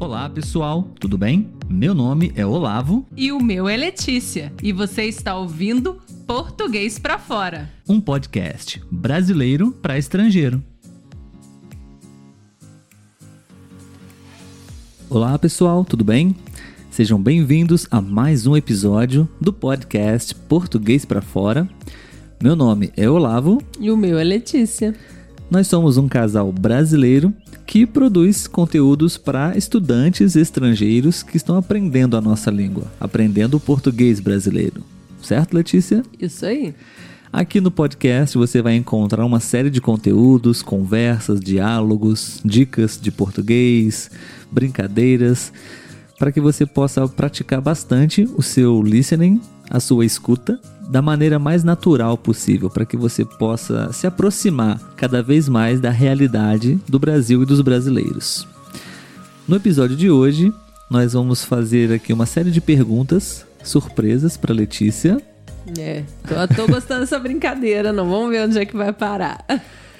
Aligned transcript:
Olá, 0.00 0.30
pessoal, 0.30 0.88
tudo 0.98 1.18
bem? 1.18 1.50
Meu 1.68 1.94
nome 1.94 2.32
é 2.34 2.44
Olavo. 2.46 3.06
E 3.14 3.30
o 3.30 3.38
meu 3.38 3.68
é 3.68 3.76
Letícia. 3.76 4.50
E 4.62 4.72
você 4.72 5.04
está 5.04 5.36
ouvindo 5.36 6.00
Português 6.26 6.98
para 6.98 7.18
Fora 7.18 7.68
um 7.86 8.00
podcast 8.00 8.80
brasileiro 8.90 9.72
para 9.72 9.98
estrangeiro. 9.98 10.64
Olá, 15.10 15.38
pessoal, 15.38 15.84
tudo 15.84 16.02
bem? 16.02 16.34
Sejam 16.90 17.20
bem-vindos 17.20 17.86
a 17.90 18.00
mais 18.00 18.46
um 18.46 18.56
episódio 18.56 19.28
do 19.38 19.52
podcast 19.52 20.34
Português 20.34 21.04
para 21.04 21.20
Fora. 21.20 21.68
Meu 22.42 22.56
nome 22.56 22.90
é 22.96 23.06
Olavo. 23.06 23.62
E 23.78 23.90
o 23.90 23.98
meu 23.98 24.18
é 24.18 24.24
Letícia. 24.24 24.96
Nós 25.50 25.66
somos 25.66 25.98
um 25.98 26.08
casal 26.08 26.50
brasileiro 26.50 27.34
que 27.70 27.86
produz 27.86 28.48
conteúdos 28.48 29.16
para 29.16 29.56
estudantes 29.56 30.34
estrangeiros 30.34 31.22
que 31.22 31.36
estão 31.36 31.56
aprendendo 31.56 32.16
a 32.16 32.20
nossa 32.20 32.50
língua, 32.50 32.82
aprendendo 32.98 33.58
o 33.58 33.60
português 33.60 34.18
brasileiro. 34.18 34.82
Certo, 35.22 35.54
Letícia? 35.54 36.02
Isso 36.20 36.44
aí. 36.44 36.74
Aqui 37.32 37.60
no 37.60 37.70
podcast 37.70 38.36
você 38.36 38.60
vai 38.60 38.74
encontrar 38.74 39.24
uma 39.24 39.38
série 39.38 39.70
de 39.70 39.80
conteúdos, 39.80 40.62
conversas, 40.62 41.38
diálogos, 41.38 42.40
dicas 42.44 42.98
de 43.00 43.12
português, 43.12 44.10
brincadeiras, 44.50 45.52
para 46.18 46.32
que 46.32 46.40
você 46.40 46.66
possa 46.66 47.06
praticar 47.06 47.60
bastante 47.60 48.28
o 48.36 48.42
seu 48.42 48.82
listening, 48.82 49.40
a 49.70 49.78
sua 49.78 50.04
escuta 50.04 50.60
da 50.90 51.00
maneira 51.00 51.38
mais 51.38 51.62
natural 51.62 52.18
possível, 52.18 52.68
para 52.68 52.84
que 52.84 52.96
você 52.96 53.24
possa 53.24 53.92
se 53.92 54.06
aproximar 54.06 54.78
cada 54.96 55.22
vez 55.22 55.48
mais 55.48 55.80
da 55.80 55.90
realidade 55.90 56.80
do 56.88 56.98
Brasil 56.98 57.42
e 57.42 57.46
dos 57.46 57.60
brasileiros. 57.60 58.46
No 59.46 59.54
episódio 59.54 59.96
de 59.96 60.10
hoje, 60.10 60.52
nós 60.90 61.12
vamos 61.12 61.44
fazer 61.44 61.92
aqui 61.92 62.12
uma 62.12 62.26
série 62.26 62.50
de 62.50 62.60
perguntas 62.60 63.46
surpresas 63.62 64.36
para 64.36 64.52
Letícia. 64.52 65.22
É, 65.78 66.02
tô, 66.26 66.54
tô 66.56 66.66
gostando 66.66 67.00
dessa 67.00 67.18
brincadeira, 67.18 67.92
não 67.92 68.10
vamos 68.10 68.30
ver 68.30 68.46
onde 68.46 68.58
é 68.58 68.66
que 68.66 68.76
vai 68.76 68.92
parar. 68.92 69.44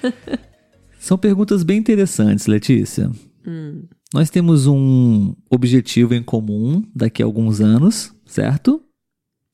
São 0.98 1.16
perguntas 1.16 1.62
bem 1.62 1.78
interessantes, 1.78 2.46
Letícia. 2.46 3.10
Hum. 3.46 3.84
Nós 4.12 4.28
temos 4.28 4.66
um 4.66 5.34
objetivo 5.48 6.14
em 6.14 6.22
comum 6.22 6.82
daqui 6.94 7.22
a 7.22 7.26
alguns 7.26 7.60
anos, 7.60 8.12
certo? 8.26 8.82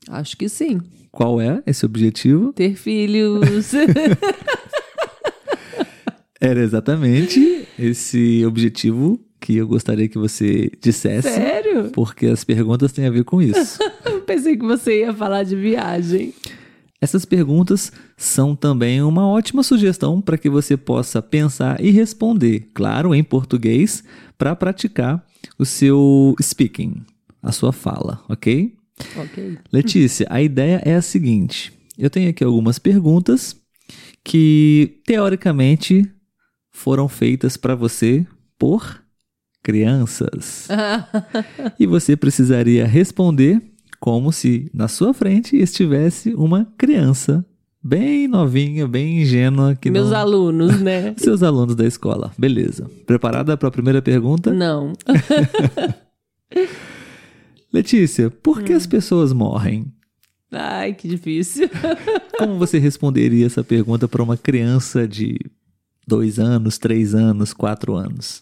Acho 0.08 0.36
que 0.36 0.48
sim. 0.48 0.80
Qual 1.10 1.40
é 1.40 1.62
esse 1.66 1.84
objetivo? 1.84 2.52
Ter 2.52 2.76
filhos. 2.76 3.72
Era 6.40 6.60
exatamente 6.60 7.66
esse 7.78 8.44
objetivo 8.44 9.18
que 9.40 9.56
eu 9.56 9.66
gostaria 9.66 10.08
que 10.08 10.18
você 10.18 10.70
dissesse. 10.80 11.28
Sério? 11.30 11.90
Porque 11.90 12.26
as 12.26 12.44
perguntas 12.44 12.92
têm 12.92 13.06
a 13.06 13.10
ver 13.10 13.24
com 13.24 13.40
isso. 13.40 13.78
Pensei 14.26 14.56
que 14.56 14.64
você 14.64 15.00
ia 15.00 15.14
falar 15.14 15.44
de 15.44 15.56
viagem. 15.56 16.34
Essas 17.00 17.24
perguntas 17.24 17.92
são 18.16 18.56
também 18.56 19.02
uma 19.02 19.26
ótima 19.26 19.62
sugestão 19.62 20.20
para 20.20 20.38
que 20.38 20.48
você 20.50 20.76
possa 20.76 21.22
pensar 21.22 21.82
e 21.82 21.90
responder, 21.90 22.70
claro, 22.74 23.14
em 23.14 23.22
português, 23.22 24.02
para 24.36 24.56
praticar 24.56 25.24
o 25.58 25.64
seu 25.64 26.34
speaking, 26.42 27.02
a 27.42 27.52
sua 27.52 27.72
fala, 27.72 28.20
ok? 28.28 28.75
Ok. 29.16 29.58
Letícia, 29.72 30.26
a 30.30 30.40
ideia 30.40 30.80
é 30.84 30.94
a 30.94 31.02
seguinte: 31.02 31.72
eu 31.98 32.10
tenho 32.10 32.30
aqui 32.30 32.44
algumas 32.44 32.78
perguntas 32.78 33.56
que, 34.24 35.00
teoricamente, 35.06 36.10
foram 36.70 37.08
feitas 37.08 37.56
para 37.56 37.74
você 37.74 38.26
por 38.58 39.02
crianças. 39.62 40.68
e 41.78 41.86
você 41.86 42.16
precisaria 42.16 42.86
responder 42.86 43.62
como 43.98 44.32
se 44.32 44.70
na 44.72 44.88
sua 44.88 45.14
frente 45.14 45.56
estivesse 45.56 46.34
uma 46.34 46.66
criança 46.76 47.44
bem 47.82 48.26
novinha, 48.26 48.86
bem 48.86 49.22
ingênua. 49.22 49.76
Que 49.76 49.90
Meus 49.90 50.10
não... 50.10 50.16
alunos, 50.16 50.78
né? 50.82 51.14
Seus 51.16 51.42
alunos 51.42 51.74
da 51.74 51.86
escola. 51.86 52.32
Beleza. 52.36 52.90
Preparada 53.06 53.56
para 53.56 53.68
a 53.68 53.72
primeira 53.72 54.02
pergunta? 54.02 54.52
Não. 54.52 54.92
Letícia, 57.76 58.30
por 58.30 58.62
que 58.62 58.72
hum. 58.72 58.76
as 58.76 58.86
pessoas 58.86 59.34
morrem? 59.34 59.92
Ai, 60.50 60.94
que 60.94 61.06
difícil. 61.06 61.68
Como 62.38 62.58
você 62.58 62.78
responderia 62.78 63.44
essa 63.44 63.62
pergunta 63.62 64.08
para 64.08 64.22
uma 64.22 64.34
criança 64.34 65.06
de 65.06 65.38
dois 66.08 66.38
anos, 66.38 66.78
três 66.78 67.14
anos, 67.14 67.52
quatro 67.52 67.94
anos? 67.94 68.40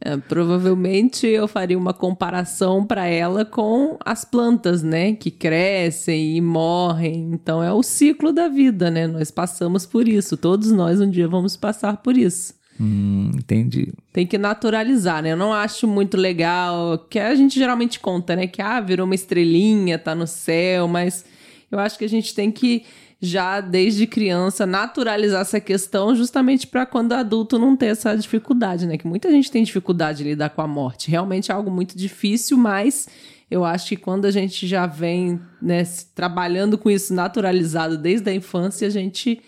É, 0.00 0.16
provavelmente 0.16 1.26
eu 1.26 1.48
faria 1.48 1.76
uma 1.76 1.92
comparação 1.92 2.86
para 2.86 3.06
ela 3.06 3.44
com 3.44 3.98
as 4.04 4.24
plantas, 4.24 4.84
né? 4.84 5.14
Que 5.14 5.32
crescem 5.32 6.36
e 6.36 6.40
morrem. 6.40 7.32
Então 7.32 7.60
é 7.60 7.72
o 7.72 7.82
ciclo 7.82 8.32
da 8.32 8.46
vida, 8.46 8.88
né? 8.88 9.08
Nós 9.08 9.32
passamos 9.32 9.84
por 9.84 10.06
isso. 10.06 10.36
Todos 10.36 10.70
nós 10.70 11.00
um 11.00 11.10
dia 11.10 11.26
vamos 11.26 11.56
passar 11.56 11.96
por 11.96 12.16
isso. 12.16 12.54
Hum, 12.80 13.32
entendi. 13.34 13.92
Tem 14.10 14.26
que 14.26 14.38
naturalizar, 14.38 15.22
né? 15.22 15.32
Eu 15.32 15.36
não 15.36 15.52
acho 15.52 15.86
muito 15.86 16.16
legal, 16.16 16.98
que 17.10 17.18
a 17.18 17.34
gente 17.34 17.58
geralmente 17.58 18.00
conta, 18.00 18.34
né? 18.34 18.46
Que, 18.46 18.62
ah, 18.62 18.80
virou 18.80 19.04
uma 19.04 19.14
estrelinha, 19.14 19.98
tá 19.98 20.14
no 20.14 20.26
céu, 20.26 20.88
mas 20.88 21.24
eu 21.70 21.78
acho 21.78 21.98
que 21.98 22.06
a 22.06 22.08
gente 22.08 22.34
tem 22.34 22.50
que 22.50 22.84
já 23.20 23.60
desde 23.60 24.06
criança 24.06 24.64
naturalizar 24.64 25.42
essa 25.42 25.60
questão 25.60 26.16
justamente 26.16 26.66
para 26.66 26.86
quando 26.86 27.12
adulto 27.12 27.58
não 27.58 27.76
ter 27.76 27.86
essa 27.86 28.16
dificuldade, 28.16 28.86
né? 28.86 28.96
Que 28.96 29.06
muita 29.06 29.30
gente 29.30 29.50
tem 29.50 29.62
dificuldade 29.62 30.18
de 30.18 30.30
lidar 30.30 30.48
com 30.48 30.62
a 30.62 30.66
morte. 30.66 31.10
Realmente 31.10 31.52
é 31.52 31.54
algo 31.54 31.70
muito 31.70 31.98
difícil, 31.98 32.56
mas 32.56 33.08
eu 33.50 33.62
acho 33.62 33.88
que 33.88 33.96
quando 33.96 34.24
a 34.24 34.30
gente 34.30 34.66
já 34.66 34.86
vem 34.86 35.38
né, 35.60 35.82
trabalhando 36.14 36.78
com 36.78 36.90
isso 36.90 37.12
naturalizado 37.12 37.98
desde 37.98 38.30
a 38.30 38.34
infância, 38.34 38.88
a 38.88 38.90
gente 38.90 39.42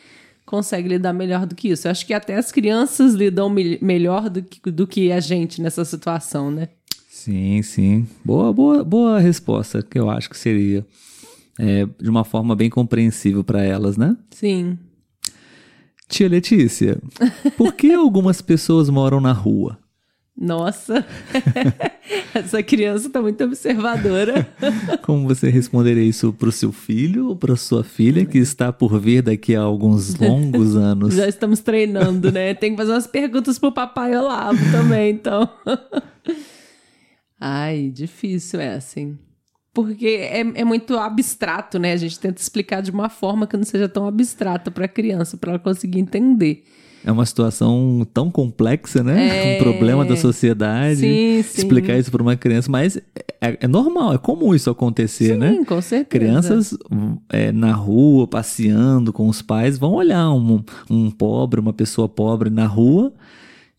consegue 0.45 0.89
lidar 0.89 1.13
melhor 1.13 1.47
do 1.47 1.55
que 1.55 1.69
isso. 1.69 1.87
Eu 1.87 1.91
acho 1.91 2.07
que 2.07 2.15
até 2.15 2.37
as 2.37 2.53
crianças 2.53 3.15
lidam 3.15 3.49
me 3.49 3.79
melhor 3.81 4.29
do 4.29 4.43
que, 4.43 4.71
do 4.71 4.87
que 4.87 5.13
a 5.13 5.21
gente 5.21 5.61
nessa 5.61 5.85
situação, 5.85 6.51
né? 6.51 6.69
Sim, 7.09 7.63
sim. 7.63 8.07
Boa, 8.25 8.53
boa, 8.53 8.85
boa 8.85 9.19
resposta 9.19 9.83
que 9.83 9.99
eu 9.99 10.11
acho 10.11 10.29
que 10.29 10.37
seria 10.37 10.85
é, 11.59 11.87
de 12.01 12.11
uma 12.11 12.25
forma 12.25 12.57
bem 12.57 12.69
compreensível 12.69 13.45
para 13.45 13.63
elas, 13.63 13.97
né? 13.97 14.17
Sim. 14.31 14.79
Tia 16.09 16.29
Letícia, 16.29 17.01
por 17.57 17.73
que 17.75 17.93
algumas 17.95 18.43
pessoas 18.43 18.91
moram 18.91 19.21
na 19.21 19.33
rua? 19.33 19.79
Nossa, 20.43 21.07
essa 22.35 22.61
criança 22.65 23.07
está 23.07 23.23
muito 23.23 23.45
observadora. 23.45 24.45
Como 25.03 25.29
você 25.29 25.49
responderia 25.49 26.03
isso 26.03 26.33
para 26.33 26.49
o 26.49 26.53
seu 26.53 26.73
filho 26.73 27.29
ou 27.29 27.37
para 27.37 27.55
sua 27.55 27.85
filha 27.85 28.27
que 28.27 28.39
está 28.39 28.73
por 28.73 28.99
vir 28.99 29.23
daqui 29.23 29.55
a 29.55 29.61
alguns 29.61 30.17
longos 30.17 30.75
anos? 30.75 31.15
Já 31.15 31.29
estamos 31.29 31.61
treinando, 31.61 32.33
né? 32.33 32.55
Tem 32.55 32.73
que 32.73 32.77
fazer 32.77 32.91
umas 32.91 33.07
perguntas 33.07 33.57
para 33.57 33.69
o 33.69 33.73
papai 33.73 34.17
Olavo 34.17 34.59
também, 34.73 35.13
então. 35.13 35.49
Ai, 37.41 37.89
difícil 37.95 38.61
é 38.61 38.75
assim. 38.75 39.17
Porque 39.73 40.07
é, 40.07 40.41
é 40.41 40.65
muito 40.65 40.99
abstrato, 40.99 41.79
né? 41.79 41.93
A 41.93 41.97
gente 41.97 42.19
tenta 42.19 42.43
explicar 42.43 42.83
de 42.83 42.91
uma 42.91 43.09
forma 43.09 43.47
que 43.47 43.57
não 43.57 43.65
seja 43.65 43.89
tão 43.89 44.09
abstrata 44.09 44.73
para 44.73 44.87
a 44.87 44.89
criança, 44.89 45.37
para 45.37 45.53
ela 45.53 45.59
conseguir 45.61 46.01
entender. 46.01 46.65
É 47.05 47.11
uma 47.11 47.27
situação 47.27 48.07
tão 48.15 48.31
complexa, 48.31 49.03
né? 49.03 49.55
É... 49.55 49.57
Um 49.57 49.63
problema 49.63 50.05
da 50.05 50.17
sociedade. 50.17 51.01
Sim, 51.01 51.43
sim. 51.43 51.63
Explicar 51.63 51.99
isso 51.99 52.11
para 52.11 52.23
uma 52.23 52.37
criança, 52.37 52.71
mas 52.71 52.97
é, 53.41 53.59
é, 53.61 53.69
normal, 53.69 54.15
é 54.15 54.19
comum 54.19 54.55
isso 54.55 54.71
acontecer, 54.71 55.35
sim, 55.35 55.37
né? 55.37 55.53
Sim, 55.53 55.65
com 55.65 55.83
certeza. 55.83 56.09
Crianças 56.09 56.79
é, 57.29 57.51
na 57.51 57.73
rua, 57.73 58.27
passeando 58.29 59.13
com 59.13 59.29
os 59.29 59.43
pais, 59.43 59.77
vão 59.79 59.93
olhar 59.93 60.31
um, 60.33 60.63
um 60.89 61.11
pobre, 61.11 61.61
uma 61.61 61.73
pessoa 61.73 62.09
pobre 62.09 62.51
na 62.51 62.67
rua 62.67 63.13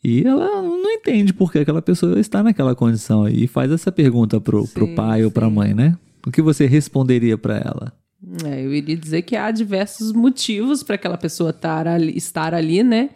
e 0.03 0.27
ela 0.27 0.61
não 0.61 0.91
entende 0.91 1.33
por 1.33 1.49
que 1.49 1.59
aquela 1.59 1.81
pessoa 1.81 2.19
está 2.19 2.43
naquela 2.43 2.75
condição 2.75 3.27
e 3.27 3.47
faz 3.47 3.71
essa 3.71 3.89
pergunta 3.89 4.41
pro, 4.41 4.65
sim, 4.65 4.73
pro 4.73 4.95
pai 4.95 5.19
sim. 5.19 5.25
ou 5.25 5.31
pra 5.31 5.49
mãe, 5.49 5.73
né? 5.73 5.97
O 6.27 6.31
que 6.31 6.41
você 6.41 6.65
responderia 6.65 7.37
para 7.37 7.55
ela? 7.57 8.02
É, 8.45 8.65
eu 8.65 8.73
iria 8.73 8.95
dizer 8.95 9.21
que 9.23 9.35
há 9.35 9.51
diversos 9.51 10.13
motivos 10.13 10.81
para 10.81 10.95
aquela 10.95 11.17
pessoa 11.17 11.53
ali, 11.85 12.17
estar 12.17 12.53
ali, 12.53 12.81
né? 12.83 13.09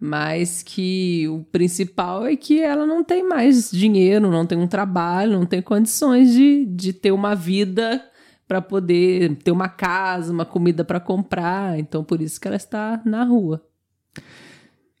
Mas 0.00 0.62
que 0.64 1.28
o 1.28 1.44
principal 1.52 2.26
é 2.26 2.34
que 2.34 2.60
ela 2.60 2.84
não 2.84 3.04
tem 3.04 3.22
mais 3.22 3.70
dinheiro, 3.70 4.30
não 4.30 4.44
tem 4.44 4.58
um 4.58 4.66
trabalho, 4.66 5.38
não 5.38 5.46
tem 5.46 5.62
condições 5.62 6.32
de, 6.32 6.64
de 6.66 6.92
ter 6.92 7.12
uma 7.12 7.36
vida 7.36 8.04
para 8.48 8.60
poder 8.60 9.36
ter 9.36 9.52
uma 9.52 9.68
casa, 9.68 10.32
uma 10.32 10.44
comida 10.44 10.84
para 10.84 10.98
comprar. 10.98 11.78
Então, 11.78 12.02
por 12.02 12.20
isso 12.20 12.40
que 12.40 12.48
ela 12.48 12.56
está 12.56 13.00
na 13.04 13.22
rua. 13.22 13.64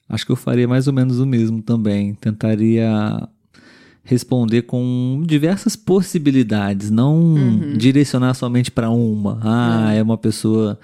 Acho 0.08 0.24
que 0.24 0.32
eu 0.32 0.36
faria 0.36 0.68
mais 0.68 0.86
ou 0.86 0.92
menos 0.92 1.18
o 1.18 1.26
mesmo 1.26 1.60
também. 1.62 2.14
Tentaria 2.14 3.28
responder 4.04 4.62
com 4.62 5.22
diversas 5.26 5.76
possibilidades, 5.76 6.90
não 6.90 7.16
uhum. 7.16 7.76
direcionar 7.76 8.34
somente 8.34 8.70
para 8.70 8.90
uma. 8.90 9.38
Ah, 9.42 9.94
é. 9.94 9.98
é 9.98 10.02
uma 10.02 10.18
pessoa 10.18 10.78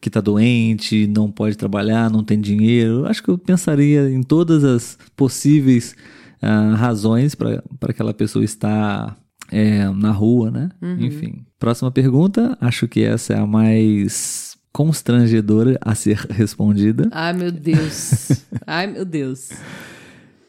que 0.00 0.08
está 0.08 0.20
doente, 0.20 1.06
não 1.06 1.30
pode 1.30 1.56
trabalhar, 1.56 2.10
não 2.10 2.22
tem 2.22 2.40
dinheiro. 2.40 3.06
Acho 3.06 3.22
que 3.22 3.28
eu 3.28 3.38
pensaria 3.38 4.10
em 4.10 4.22
todas 4.22 4.64
as 4.64 4.98
possíveis 5.16 5.94
ah, 6.40 6.74
razões 6.76 7.34
para 7.34 7.62
aquela 7.82 8.14
pessoa 8.14 8.44
estar 8.44 9.16
é, 9.50 9.88
na 9.90 10.10
rua, 10.10 10.50
né? 10.50 10.68
Uhum. 10.80 11.00
Enfim. 11.00 11.46
Próxima 11.58 11.90
pergunta, 11.90 12.56
acho 12.60 12.86
que 12.86 13.02
essa 13.02 13.34
é 13.34 13.38
a 13.38 13.46
mais 13.46 14.56
constrangedora 14.72 15.78
a 15.80 15.94
ser 15.94 16.18
respondida. 16.30 17.08
Ai, 17.12 17.32
meu 17.32 17.50
Deus. 17.50 18.44
Ai, 18.66 18.86
meu 18.86 19.04
Deus. 19.04 19.50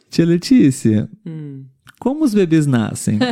Tia 0.09 0.25
Letícia, 0.25 1.09
Hum. 1.25 1.65
Como 1.99 2.23
os 2.23 2.33
bebês 2.33 2.65
nascem? 2.65 3.19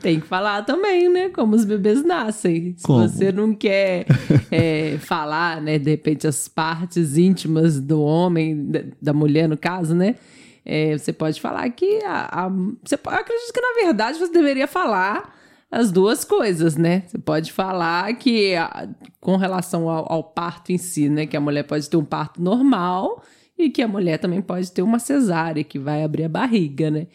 Tem 0.00 0.20
que 0.20 0.26
falar 0.26 0.62
também, 0.62 1.08
né? 1.08 1.28
Como 1.28 1.54
os 1.54 1.64
bebês 1.64 2.04
nascem. 2.04 2.74
Se 2.76 2.84
Como? 2.84 3.08
você 3.08 3.30
não 3.32 3.54
quer 3.54 4.06
é, 4.50 4.96
falar, 4.98 5.60
né? 5.62 5.78
De 5.78 5.90
repente, 5.90 6.26
as 6.26 6.48
partes 6.48 7.16
íntimas 7.16 7.80
do 7.80 8.00
homem, 8.02 8.70
da, 9.00 9.12
mulher, 9.12 9.48
no 9.48 9.56
caso, 9.56 9.94
né? 9.94 10.16
é, 10.64 10.96
você 10.98 11.12
pode 11.14 11.40
falar 11.40 11.68
que 11.70 11.98
a, 12.04 12.44
a- 12.46 12.48
você, 12.84 12.94
eu 12.96 13.10
acredito 13.10 13.52
que, 13.54 13.60
na 13.60 13.84
verdade, 13.86 14.18
você 14.18 14.30
deveria 14.32 14.66
falar 14.66 15.34
as 15.70 15.90
duas 15.90 16.24
coisas, 16.24 16.76
né? 16.76 17.04
Você 17.06 17.16
pode 17.18 17.52
falar 17.52 18.12
que, 18.16 18.54
a- 18.54 18.86
com 19.20 19.36
relação 19.36 19.88
ao, 19.88 20.12
ao 20.12 20.22
parto 20.24 20.70
em 20.70 20.78
si, 20.78 21.08
né? 21.08 21.26
Que 21.26 21.36
a 21.36 21.40
mulher 21.40 21.62
pode 21.62 21.88
ter 21.88 21.96
um 21.96 22.04
parto 22.04 22.42
normal 22.42 23.22
e 23.58 23.68
que 23.68 23.82
a 23.82 23.88
mulher 23.88 24.18
também 24.18 24.40
pode 24.40 24.70
ter 24.70 24.82
uma 24.82 24.98
cesárea, 24.98 25.64
que 25.64 25.78
vai 25.78 26.04
abrir 26.04 26.24
a 26.24 26.28
barriga, 26.28 26.90
né? 26.90 27.08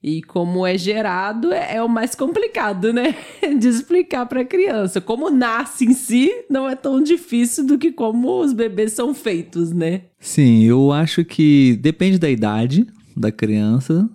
E 0.00 0.22
como 0.22 0.64
é 0.64 0.78
gerado, 0.78 1.52
é, 1.52 1.76
é 1.76 1.82
o 1.82 1.88
mais 1.88 2.14
complicado, 2.14 2.92
né? 2.92 3.16
De 3.58 3.66
explicar 3.66 4.26
para 4.26 4.42
a 4.42 4.44
criança. 4.44 5.00
Como 5.00 5.28
nasce 5.28 5.86
em 5.86 5.92
si, 5.92 6.30
não 6.48 6.68
é 6.68 6.76
tão 6.76 7.02
difícil 7.02 7.66
do 7.66 7.76
que 7.76 7.90
como 7.90 8.40
os 8.40 8.52
bebês 8.52 8.92
são 8.92 9.12
feitos, 9.12 9.72
né? 9.72 10.02
Sim, 10.20 10.62
eu 10.62 10.92
acho 10.92 11.24
que 11.24 11.76
depende 11.82 12.16
da 12.16 12.30
idade 12.30 12.86
da 13.16 13.32
criança. 13.32 14.08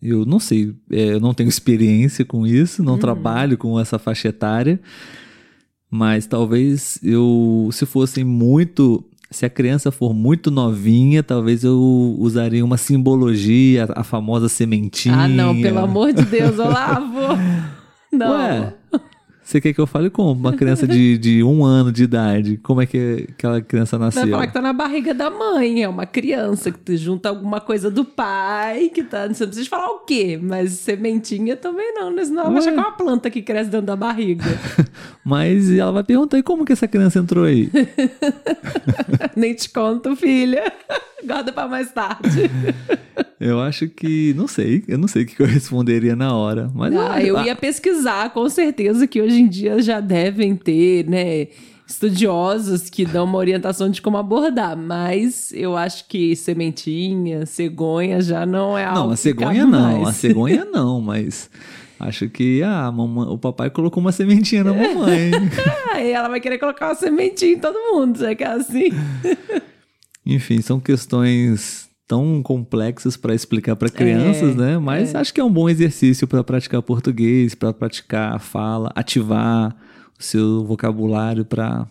Eu 0.00 0.24
não 0.24 0.38
sei, 0.38 0.72
é, 0.92 1.14
eu 1.14 1.20
não 1.20 1.34
tenho 1.34 1.48
experiência 1.50 2.24
com 2.24 2.46
isso, 2.46 2.80
não 2.80 2.96
trabalho 2.96 3.58
com 3.58 3.80
essa 3.80 3.98
faixa 3.98 4.28
etária. 4.28 4.80
Mas 5.90 6.26
talvez 6.26 7.00
eu, 7.02 7.68
se 7.72 7.84
fosse 7.84 8.22
muito. 8.22 9.04
Se 9.30 9.44
a 9.44 9.50
criança 9.50 9.90
for 9.90 10.14
muito 10.14 10.50
novinha, 10.50 11.22
talvez 11.22 11.64
eu 11.64 12.16
usaria 12.18 12.64
uma 12.64 12.76
simbologia, 12.76 13.88
a 13.94 14.04
famosa 14.04 14.48
sementinha. 14.48 15.16
Ah, 15.16 15.28
não, 15.28 15.60
pelo 15.60 15.78
amor 15.80 16.12
de 16.12 16.24
Deus, 16.24 16.58
Olavo! 16.58 17.36
Não. 18.12 18.30
Ué, 18.30 18.72
você 19.46 19.60
quer 19.60 19.72
que 19.72 19.80
eu 19.80 19.86
fale 19.86 20.10
como? 20.10 20.32
Uma 20.32 20.52
criança 20.54 20.88
de, 20.88 21.16
de 21.16 21.40
um 21.44 21.64
ano 21.64 21.92
de 21.92 22.02
idade, 22.02 22.56
como 22.64 22.82
é 22.82 22.86
que 22.86 23.28
aquela 23.30 23.60
criança 23.60 23.96
Vai 23.96 24.06
nasceu? 24.08 24.28
falar 24.28 24.48
que 24.48 24.52
tá 24.52 24.60
na 24.60 24.72
barriga 24.72 25.14
da 25.14 25.30
mãe, 25.30 25.84
é 25.84 25.88
uma 25.88 26.04
criança 26.04 26.72
que 26.72 26.78
tu 26.80 26.96
junta 26.96 27.28
alguma 27.28 27.60
coisa 27.60 27.88
do 27.88 28.04
pai, 28.04 28.90
que 28.92 29.04
tá. 29.04 29.28
Você 29.28 29.44
não 29.44 29.48
precisa 29.50 29.70
falar 29.70 29.88
o 29.90 30.00
quê, 30.00 30.36
mas 30.42 30.72
sementinha 30.72 31.54
também 31.54 31.94
não, 31.94 32.10
né? 32.10 32.24
Senão 32.24 32.42
ela 32.42 32.50
vai 32.50 32.58
achar 32.58 32.72
que 32.72 32.78
é 32.78 32.82
uma 32.82 32.96
planta 32.96 33.30
que 33.30 33.40
cresce 33.40 33.70
dentro 33.70 33.86
da 33.86 33.94
barriga. 33.94 34.44
Mas 35.24 35.72
ela 35.72 35.90
vai 35.90 36.04
perguntar, 36.04 36.38
e 36.38 36.42
como 36.42 36.64
que 36.64 36.72
essa 36.72 36.86
criança 36.86 37.18
entrou 37.18 37.44
aí? 37.44 37.68
Nem 39.34 39.54
te 39.54 39.68
conto, 39.68 40.14
filha. 40.14 40.72
Guarda 41.24 41.52
pra 41.52 41.66
mais 41.66 41.90
tarde. 41.92 42.50
Eu 43.38 43.60
acho 43.60 43.88
que. 43.88 44.32
Não 44.34 44.48
sei. 44.48 44.82
Eu 44.88 44.98
não 44.98 45.06
sei 45.08 45.22
o 45.22 45.26
que 45.26 45.40
eu 45.40 45.46
responderia 45.46 46.16
na 46.16 46.34
hora. 46.34 46.70
Mas 46.74 46.94
Ah, 46.96 47.22
eu 47.22 47.42
ia 47.44 47.54
pesquisar, 47.54 48.30
com 48.30 48.48
certeza 48.48 49.06
que 49.06 49.20
hoje 49.20 49.40
em 49.40 49.48
dia 49.48 49.80
já 49.82 50.00
devem 50.00 50.56
ter, 50.56 51.08
né? 51.08 51.48
Estudiosos 51.88 52.90
que 52.90 53.04
dão 53.04 53.24
uma 53.24 53.38
orientação 53.38 53.88
de 53.88 54.02
como 54.02 54.16
abordar, 54.16 54.76
mas 54.76 55.52
eu 55.52 55.76
acho 55.76 56.08
que 56.08 56.34
sementinha, 56.34 57.46
cegonha 57.46 58.20
já 58.20 58.44
não 58.44 58.76
é 58.76 58.84
algo. 58.84 59.00
Não, 59.00 59.10
a 59.10 59.14
que 59.14 59.20
cegonha 59.20 59.64
não. 59.64 59.80
mais. 59.80 60.08
A 60.08 60.12
cegonha 60.12 60.64
não, 60.64 61.00
mas. 61.00 61.48
Acho 61.98 62.28
que 62.28 62.62
ah, 62.62 62.86
a 62.86 62.92
mamãe, 62.92 63.28
o 63.28 63.38
papai 63.38 63.70
colocou 63.70 64.00
uma 64.00 64.12
sementinha 64.12 64.64
na 64.64 64.74
mamãe. 64.74 65.30
Aí 65.92 66.10
ela 66.12 66.28
vai 66.28 66.40
querer 66.40 66.58
colocar 66.58 66.88
uma 66.88 66.94
sementinha 66.94 67.52
em 67.52 67.58
todo 67.58 67.76
mundo, 67.92 68.18
já 68.18 68.34
que 68.34 68.44
é 68.44 68.48
assim. 68.48 68.88
Enfim, 70.24 70.60
são 70.60 70.80
questões 70.80 71.88
tão 72.06 72.42
complexas 72.42 73.16
para 73.16 73.34
explicar 73.34 73.76
para 73.76 73.88
crianças, 73.88 74.54
É, 74.54 74.58
né? 74.58 74.78
Mas 74.78 75.14
acho 75.14 75.34
que 75.34 75.40
é 75.40 75.44
um 75.44 75.52
bom 75.52 75.68
exercício 75.68 76.26
para 76.26 76.44
praticar 76.44 76.80
português, 76.82 77.54
para 77.54 77.72
praticar 77.72 78.34
a 78.34 78.38
fala, 78.38 78.92
ativar 78.94 79.74
o 80.18 80.22
seu 80.22 80.64
vocabulário 80.64 81.44
para 81.44 81.86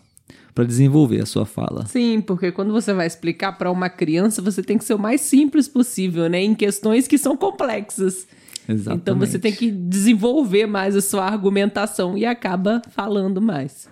para 0.54 0.64
desenvolver 0.64 1.20
a 1.20 1.26
sua 1.26 1.44
fala. 1.44 1.84
Sim, 1.84 2.22
porque 2.22 2.50
quando 2.50 2.72
você 2.72 2.94
vai 2.94 3.06
explicar 3.06 3.52
para 3.52 3.70
uma 3.70 3.90
criança, 3.90 4.40
você 4.40 4.62
tem 4.62 4.78
que 4.78 4.86
ser 4.86 4.94
o 4.94 4.98
mais 4.98 5.20
simples 5.20 5.68
possível, 5.68 6.30
né? 6.30 6.42
Em 6.42 6.54
questões 6.54 7.06
que 7.06 7.18
são 7.18 7.36
complexas. 7.36 8.26
Exatamente. 8.66 9.02
Então 9.02 9.18
você 9.18 9.38
tem 9.38 9.52
que 9.52 9.70
desenvolver 9.70 10.64
mais 10.64 10.96
a 10.96 11.02
sua 11.02 11.26
argumentação 11.26 12.16
e 12.16 12.24
acaba 12.24 12.80
falando 12.88 13.40
mais. 13.40 13.86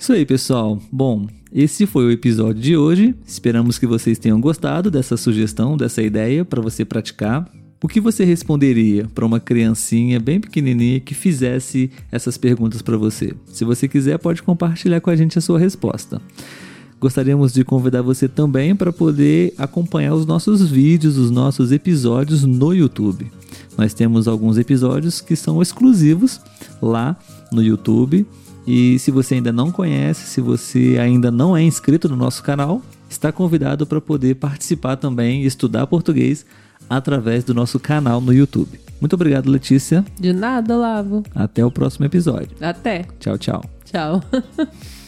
Isso 0.00 0.14
aí, 0.14 0.24
pessoal. 0.24 0.80
Bom, 0.90 1.26
esse 1.52 1.84
foi 1.84 2.06
o 2.06 2.10
episódio 2.10 2.62
de 2.62 2.74
hoje. 2.74 3.14
Esperamos 3.26 3.78
que 3.78 3.86
vocês 3.86 4.18
tenham 4.18 4.40
gostado 4.40 4.90
dessa 4.90 5.14
sugestão, 5.14 5.76
dessa 5.76 6.00
ideia 6.00 6.42
para 6.42 6.62
você 6.62 6.86
praticar. 6.86 7.46
O 7.82 7.86
que 7.86 8.00
você 8.00 8.24
responderia 8.24 9.06
para 9.14 9.26
uma 9.26 9.38
criancinha 9.38 10.18
bem 10.18 10.40
pequenininha 10.40 11.00
que 11.00 11.12
fizesse 11.12 11.90
essas 12.10 12.38
perguntas 12.38 12.80
para 12.80 12.96
você? 12.96 13.34
Se 13.48 13.62
você 13.62 13.86
quiser, 13.86 14.18
pode 14.18 14.42
compartilhar 14.42 15.02
com 15.02 15.10
a 15.10 15.16
gente 15.16 15.36
a 15.36 15.42
sua 15.42 15.58
resposta. 15.58 16.18
Gostaríamos 16.98 17.52
de 17.52 17.62
convidar 17.62 18.00
você 18.00 18.26
também 18.26 18.74
para 18.74 18.94
poder 18.94 19.52
acompanhar 19.58 20.14
os 20.14 20.24
nossos 20.24 20.66
vídeos, 20.66 21.18
os 21.18 21.30
nossos 21.30 21.72
episódios 21.72 22.42
no 22.42 22.72
YouTube. 22.72 23.30
Nós 23.76 23.92
temos 23.92 24.26
alguns 24.26 24.56
episódios 24.56 25.20
que 25.20 25.36
são 25.36 25.60
exclusivos 25.60 26.40
lá 26.80 27.18
no 27.52 27.62
YouTube. 27.62 28.26
E 28.72 29.00
se 29.00 29.10
você 29.10 29.34
ainda 29.34 29.50
não 29.50 29.72
conhece, 29.72 30.28
se 30.28 30.40
você 30.40 30.96
ainda 31.02 31.28
não 31.28 31.56
é 31.56 31.62
inscrito 31.62 32.08
no 32.08 32.14
nosso 32.14 32.40
canal, 32.40 32.80
está 33.08 33.32
convidado 33.32 33.84
para 33.84 34.00
poder 34.00 34.36
participar 34.36 34.94
também 34.94 35.42
e 35.42 35.46
estudar 35.46 35.88
português 35.88 36.46
através 36.88 37.42
do 37.42 37.52
nosso 37.52 37.80
canal 37.80 38.20
no 38.20 38.32
YouTube. 38.32 38.80
Muito 39.00 39.14
obrigado, 39.14 39.50
Letícia. 39.50 40.04
De 40.16 40.32
nada, 40.32 40.76
Lavo. 40.76 41.24
Até 41.34 41.66
o 41.66 41.70
próximo 41.72 42.06
episódio. 42.06 42.50
Até. 42.60 43.06
Tchau, 43.18 43.36
tchau. 43.36 43.64
Tchau. 43.84 44.22